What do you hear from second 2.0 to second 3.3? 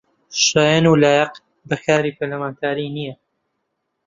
پەرلەمانتاری نییە